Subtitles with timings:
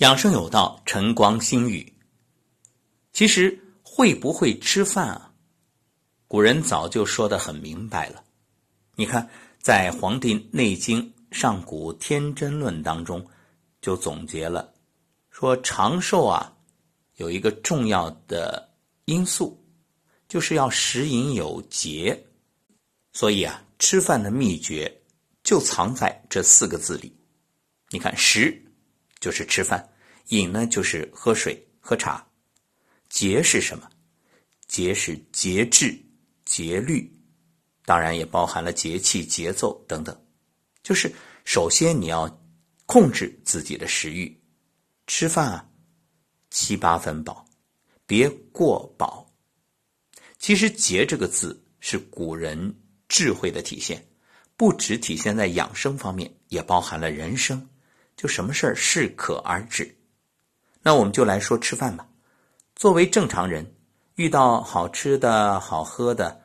[0.00, 1.92] 养生有道，晨光心语。
[3.12, 5.30] 其实会不会吃饭啊？
[6.26, 8.24] 古人早就说的很明白了。
[8.94, 9.28] 你看，
[9.60, 13.28] 在《黄帝内经·上古天真论》当中，
[13.82, 14.72] 就总结了
[15.30, 16.50] 说，长寿啊，
[17.16, 18.70] 有一个重要的
[19.04, 19.62] 因素，
[20.28, 22.18] 就是要食饮有节。
[23.12, 25.02] 所以啊，吃饭的秘诀
[25.42, 27.14] 就藏在这四个字里。
[27.90, 28.64] 你看，食。
[29.20, 29.86] 就是吃饭，
[30.28, 32.26] 饮呢就是喝水喝茶，
[33.08, 33.88] 节是什么？
[34.66, 35.96] 节是节制、
[36.44, 37.12] 节律，
[37.84, 40.18] 当然也包含了节气、节奏等等。
[40.82, 41.12] 就是
[41.44, 42.42] 首先你要
[42.86, 44.40] 控制自己的食欲，
[45.06, 45.68] 吃饭啊
[46.50, 47.44] 七八分饱，
[48.06, 49.30] 别过饱。
[50.38, 52.74] 其实“节”这个字是古人
[53.08, 54.08] 智慧的体现，
[54.56, 57.68] 不只体现在养生方面，也包含了人生。
[58.20, 59.96] 就什么事儿适可而止，
[60.82, 62.06] 那我们就来说吃饭吧。
[62.76, 63.74] 作为正常人，
[64.16, 66.38] 遇到好吃的好喝的，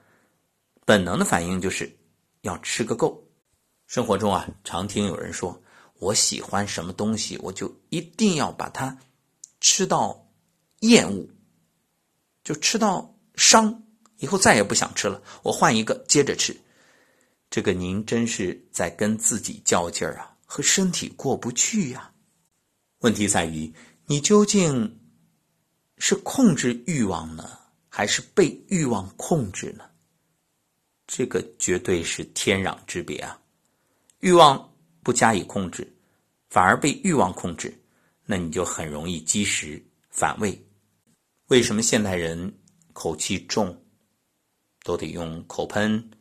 [0.85, 1.93] 本能的反应就是
[2.43, 3.21] 要吃个够。
[3.87, 5.61] 生活中啊，常听有人说
[5.99, 8.97] ：“我喜欢什么东西，我就一定要把它
[9.59, 10.25] 吃到
[10.79, 11.27] 厌恶，
[12.41, 13.83] 就吃到伤，
[14.19, 15.21] 以后再也不想吃了。
[15.43, 16.55] 我换一个接着吃。”
[17.51, 20.34] 这个您真是在跟自己较劲儿啊！
[20.55, 22.09] 和身体过不去呀？
[22.99, 23.69] 问题在于
[24.05, 25.01] 你究竟
[25.97, 29.83] 是控制欲望呢，还是被欲望控制呢？
[31.07, 33.37] 这个绝对是天壤之别啊！
[34.21, 35.85] 欲望不加以控制，
[36.47, 37.77] 反而被欲望控制，
[38.23, 40.57] 那你就很容易积食反胃。
[41.47, 42.57] 为什么现代人
[42.93, 43.77] 口气重，
[44.83, 46.11] 都得用口喷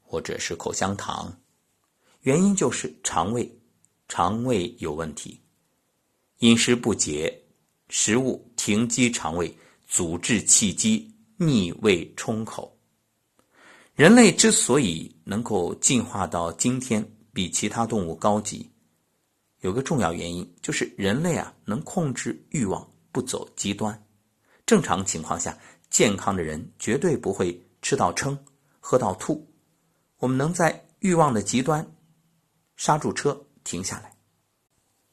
[0.00, 1.36] 或者是口香糖？
[2.20, 3.52] 原因就是肠胃。
[4.10, 5.40] 肠胃有问题，
[6.38, 7.32] 饮食不节，
[7.88, 12.76] 食物停积肠胃，阻滞气机，逆胃冲口。
[13.94, 18.68] 人类之所以能够进化到今天，比其他动物高级，
[19.60, 24.04] 有个重要原因，就是人类啊能控制欲望，不走极端。
[24.66, 25.56] 正常情况下，
[25.88, 28.36] 健康的人绝对不会吃到撑，
[28.80, 29.48] 喝到吐。
[30.18, 31.88] 我们能在欲望的极端
[32.76, 33.46] 刹住车。
[33.70, 34.12] 停下来。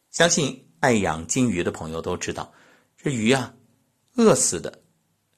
[0.09, 2.51] 相信爱养金鱼的朋友都知道，
[2.97, 3.53] 这鱼啊，
[4.16, 4.81] 饿死的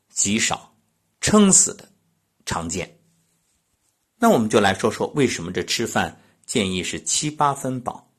[0.09, 0.73] 极少，
[1.19, 1.91] 撑死的
[2.45, 2.97] 常见。
[4.17, 8.09] 那我们就来说说，为什么这吃饭建议是七八分饱？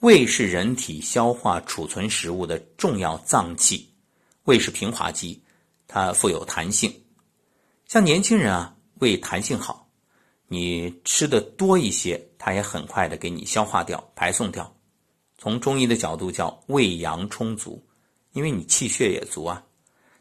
[0.00, 3.94] 胃是人体消化储存食物的重要脏器，
[4.44, 5.42] 胃是平滑肌，
[5.86, 6.92] 它富有弹性。
[7.88, 9.81] 像年轻人啊，胃弹性好。
[10.52, 14.70] 你吃的多一些，它也很快的给你消化掉、排送掉。
[15.38, 17.82] 从中医的角度叫胃阳充足，
[18.34, 19.64] 因为你气血也足啊。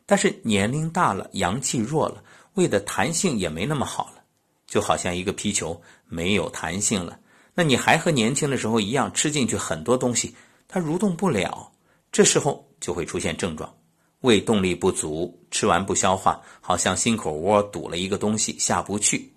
[0.06, 4.24] 但是年龄大了，阳气弱了，胃的弹性也没那么好了，
[4.66, 7.20] 就好像一个皮球没有弹性了。
[7.54, 10.34] 那你还和年轻的时候一样，吃进去很多东西，
[10.66, 11.70] 它蠕动不了，
[12.10, 13.76] 这时候就会出现症状：
[14.22, 19.30] 胃动力不足，吃完不消化，好像心口窝堵了一个东西下不去。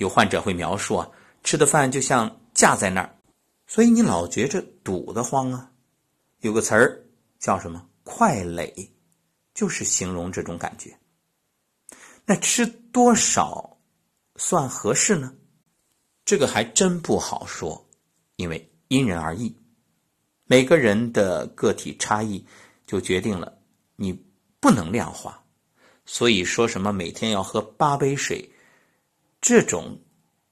[0.00, 1.06] 有患者会描述啊，
[1.44, 3.14] 吃的饭就像架在那儿，
[3.66, 5.70] 所以你老觉着堵得慌啊。
[6.40, 7.04] 有个词儿
[7.38, 8.90] 叫什么“快累”，
[9.52, 10.98] 就是形容这种感觉。
[12.24, 13.76] 那吃多少
[14.36, 15.34] 算合适呢？
[16.24, 17.86] 这个还真不好说，
[18.36, 19.54] 因为因人而异，
[20.46, 22.42] 每个人的个体差异
[22.86, 23.54] 就决定了
[23.96, 24.18] 你
[24.60, 25.44] 不能量化。
[26.06, 28.50] 所以说什么每天要喝八杯水。
[29.40, 29.98] 这种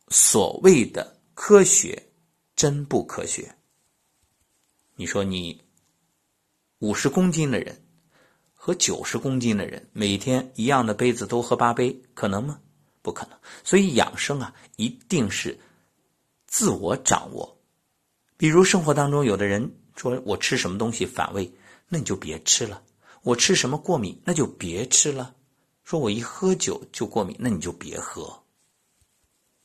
[0.09, 2.11] 所谓的科学，
[2.57, 3.55] 真不科学。
[4.97, 5.63] 你说你
[6.79, 7.85] 五十公斤的人
[8.55, 12.61] 和九十公斤的人，每天一样的杯子都喝八杯，可能吗？
[13.03, 13.39] 不可能。
[13.63, 15.59] 所以养生啊，一定是
[16.47, 17.61] 自我掌握。
[18.39, 21.53] 比如生活当中，有的人说我吃什么东西反胃，
[21.89, 22.83] 那你就别吃了；
[23.23, 25.35] 我吃什么过敏，那就别吃了。
[25.85, 28.43] 说我一喝酒就过敏，那你就别喝。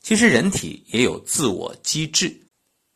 [0.03, 2.38] 其实人体也有自我机制，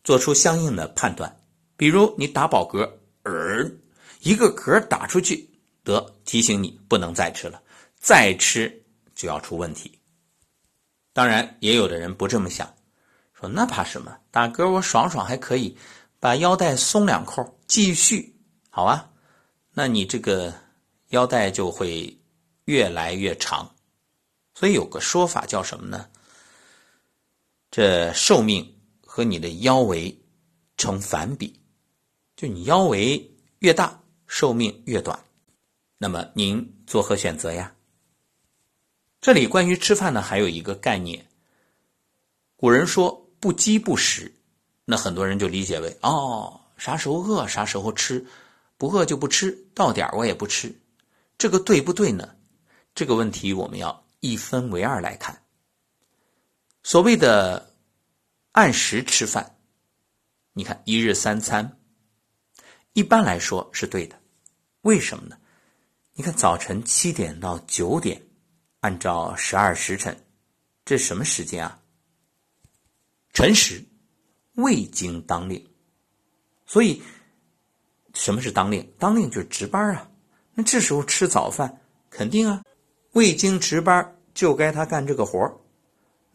[0.03, 1.33] 做出相应的判断。
[1.77, 2.87] 比如你打饱嗝，
[3.23, 3.71] 儿
[4.19, 5.49] 一个嗝打出去，
[5.85, 7.61] 得提醒你不能再吃了，
[7.95, 8.83] 再吃
[9.15, 9.97] 就要出问题。
[11.13, 12.71] 当然，也有的人不这么想，
[13.33, 14.17] 说那怕什么？
[14.29, 15.77] 打嗝我爽爽还可以，
[16.19, 18.35] 把腰带松两扣，继续
[18.69, 19.09] 好啊。
[19.73, 20.53] 那你这个
[21.11, 22.19] 腰带就会
[22.65, 23.73] 越来越长。
[24.53, 26.09] 所以有个说法叫什么呢？
[27.69, 30.19] 这寿命和你的腰围
[30.77, 31.59] 成反比，
[32.35, 35.19] 就你腰围越大，寿命越短。
[35.97, 37.73] 那么您作何选择呀？
[39.19, 41.27] 这里关于吃饭呢，还有一个概念。
[42.55, 44.33] 古人说“不饥不食”，
[44.85, 48.25] 那很多人就理解为哦，啥时候饿啥时候吃，
[48.77, 50.73] 不饿就不吃，到点我也不吃。
[51.37, 52.35] 这个对不对呢？
[52.95, 55.43] 这个问题我们要一分为二来看。
[56.87, 57.75] 所谓的
[58.53, 59.57] 按时吃饭，
[60.53, 61.77] 你看一日三餐，
[62.93, 64.17] 一般来说是对的。
[64.83, 65.37] 为什么呢？
[66.13, 68.23] 你看早晨七点到九点。
[68.79, 70.17] 按照十二时辰，
[70.85, 71.77] 这什么时间啊？
[73.33, 73.83] 辰时，
[74.53, 75.69] 未经当令。
[76.65, 77.01] 所以，
[78.13, 78.89] 什么是当令？
[78.97, 80.09] 当令就是值班啊。
[80.53, 82.63] 那这时候吃早饭，肯定啊，
[83.11, 85.37] 未经值班就该他干这个活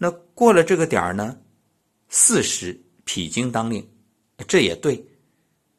[0.03, 1.39] 那过了这个点儿呢，
[2.09, 3.89] 巳时脾经当令，
[4.49, 5.01] 这也对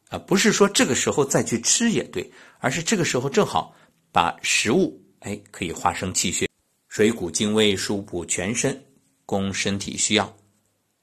[0.08, 0.18] 啊。
[0.18, 3.76] 不是说这个时候再去吃也对，而是这个时候正好
[4.14, 6.48] 把食物哎可以化生气血。
[6.88, 8.82] 水谷精微，疏补全身，
[9.26, 10.34] 供身体需要。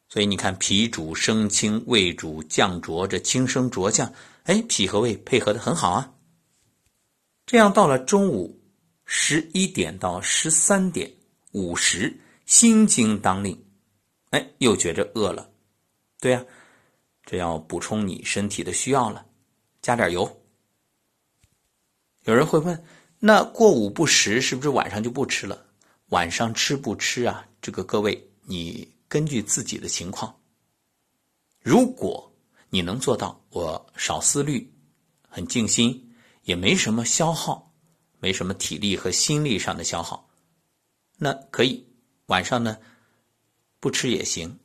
[0.09, 4.11] 所以你看，脾主升清，胃主降浊，这清升浊降，
[4.45, 6.11] 哎，脾和胃配合的很好啊。
[7.45, 8.59] 这样到了中午
[9.05, 11.13] 十一点到十三点
[11.53, 12.19] 午时，
[12.51, 13.65] 心经当令，
[14.31, 15.53] 哎，又觉着饿了。
[16.19, 16.45] 对呀，
[17.23, 19.25] 这要补充你身体的需要了，
[19.81, 20.43] 加点油。
[22.25, 22.85] 有人会问，
[23.21, 25.65] 那过午不食，是不是晚上就不吃了？
[26.09, 27.47] 晚上吃不吃啊？
[27.63, 30.37] 这个各位，你根据自己的情况。
[31.61, 32.35] 如果
[32.69, 34.75] 你能做到，我少思虑，
[35.29, 36.13] 很静心，
[36.43, 37.73] 也没什么消耗，
[38.19, 40.29] 没什么体力和心力上的消耗，
[41.17, 41.87] 那可以
[42.31, 42.79] 晚上呢
[43.79, 44.59] 不吃也行，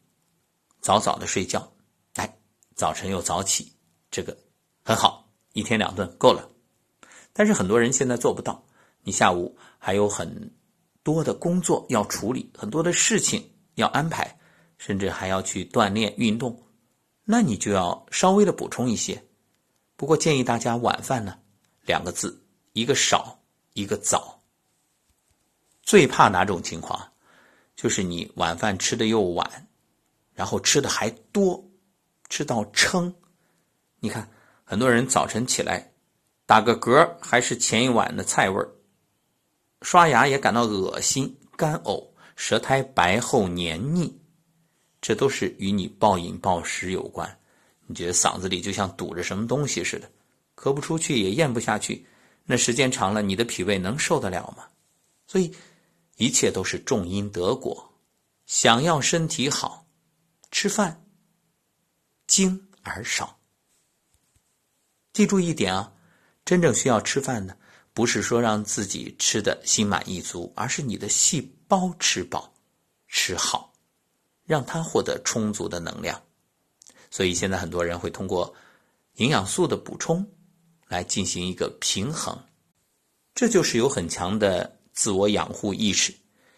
[0.81, 1.71] 早早的睡觉，
[2.13, 2.37] 哎，
[2.75, 3.71] 早晨又早起，
[4.09, 4.37] 这个
[4.83, 6.49] 很好，一天两顿够了。
[7.33, 8.63] 但是很多人现在做不到，
[9.03, 10.49] 你下午还有很。
[11.05, 14.39] 多的工作要处理，很多的事情要安排，
[14.79, 16.63] 甚至还要去锻炼运动，
[17.23, 19.23] 那你就要稍微的补充一些。
[19.95, 21.37] 不过建议大家晚饭呢，
[21.83, 23.39] 两个字，一个少，
[23.73, 24.41] 一个早。
[25.83, 27.11] 最怕哪种情况？
[27.75, 29.67] 就是你晚饭吃的又晚，
[30.33, 31.63] 然后吃的还多，
[32.29, 33.13] 吃到撑。
[33.99, 34.29] 你看，
[34.63, 35.91] 很多人早晨起来
[36.45, 38.69] 打个嗝，还是前一晚的菜味儿。
[39.81, 44.17] 刷牙也感到恶心、干呕，舌苔白厚黏腻，
[45.01, 47.39] 这都是与你暴饮暴食有关。
[47.85, 50.09] 你觉得嗓子里就像堵着什么东西似的，
[50.55, 52.03] 咳不出去也咽不下去，
[52.45, 54.65] 那时间长了，你的脾胃能受得了吗？
[55.27, 55.53] 所以，
[56.15, 57.93] 一切都是种因得果。
[58.45, 59.87] 想要身体好，
[60.51, 61.05] 吃饭
[62.27, 63.39] 精而少。
[65.13, 65.93] 记住一点啊，
[66.43, 67.57] 真正需要吃饭的。
[67.93, 72.53] 不是说让自己吃的心满意足，而是你的细胞吃饱、
[73.07, 73.71] 吃好，
[74.43, 76.21] 让它获得充足的能量。
[77.09, 78.53] 所以现在很多人会通过
[79.13, 80.29] 营养素的补充
[80.89, 82.37] 来进行一个平衡，
[83.33, 86.11] 这就是有很强的自我养护意识。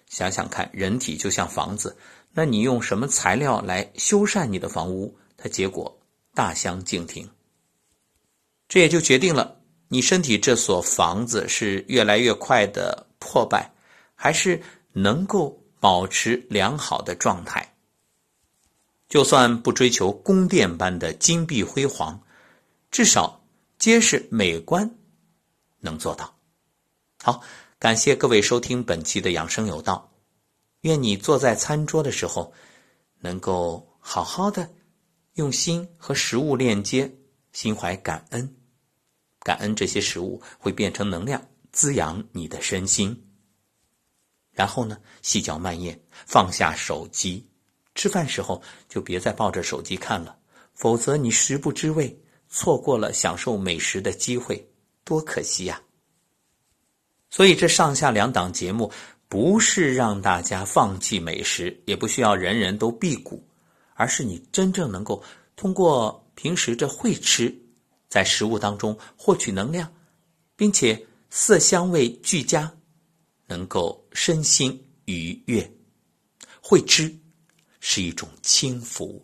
[0.07, 1.97] 想想看，人体就像房子，
[2.31, 5.99] 那你用什么材料来修缮你的房屋，它结果
[6.33, 7.29] 大相径庭。
[8.69, 9.59] 这也就决定了。
[9.89, 13.71] 你身体这所房子是越来越快的破败，
[14.15, 17.73] 还是能够保持良好的状态？
[19.07, 22.21] 就算不追求宫殿般的金碧辉煌，
[22.91, 23.41] 至少
[23.79, 24.94] 结实美观
[25.79, 26.35] 能做到。
[27.23, 27.41] 好，
[27.79, 30.11] 感谢各位收听本期的养生有道。
[30.81, 32.51] 愿你坐在餐桌的时候，
[33.19, 34.67] 能够好好的
[35.33, 37.15] 用心和食物链接，
[37.53, 38.57] 心怀感恩。
[39.41, 43.29] 感恩这些食物会变成能量，滋养你的身心。
[44.49, 47.47] 然后呢，细嚼慢咽，放下手机，
[47.93, 50.35] 吃饭时候就别再抱着手机看了，
[50.73, 52.19] 否则你食不知味，
[52.49, 54.67] 错过了享受美食的机会，
[55.03, 55.79] 多可惜呀！
[57.29, 58.91] 所以这上下两档节目
[59.27, 63.45] 不是让大家放弃美食，也不需要人人都辟谷，
[63.93, 65.21] 而是你真正能够
[65.55, 67.53] 通过平时这会吃。
[68.09, 69.93] 在食物当中获取能量，
[70.55, 72.71] 并且色香味俱佳，
[73.47, 75.69] 能够身心愉悦。
[76.61, 77.13] 会吃
[77.81, 79.21] 是一种轻福。